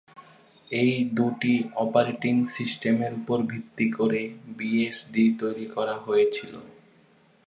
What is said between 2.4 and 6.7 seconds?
সিস্টেমের উপর ভিত্তি করেই বিএসডি তৈরি করা হয়েছিল।